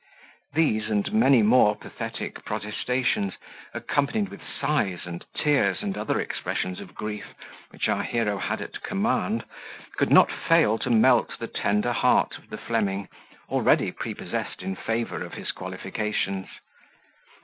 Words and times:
These 0.55 0.89
and 0.89 1.13
many 1.13 1.43
more 1.43 1.75
pathetic 1.75 2.43
protestations, 2.43 3.35
accompanied 3.71 4.29
with 4.29 4.41
sighs 4.59 5.05
and 5.05 5.23
tears 5.35 5.83
and 5.83 5.95
other 5.95 6.19
expressions 6.19 6.79
of 6.79 6.95
grief, 6.95 7.35
which 7.69 7.87
our 7.87 8.01
hero 8.01 8.39
had 8.39 8.61
at 8.63 8.81
command, 8.81 9.43
could 9.97 10.09
not 10.09 10.31
fail 10.31 10.79
to 10.79 10.89
melt 10.89 11.37
the 11.37 11.45
tender 11.45 11.93
heart 11.93 12.35
of 12.39 12.49
the 12.49 12.57
Fleming, 12.57 13.09
already 13.47 13.91
prepossessed 13.91 14.63
in 14.63 14.75
favour 14.75 15.23
of 15.23 15.33
his 15.35 15.51
qualifications. 15.51 16.47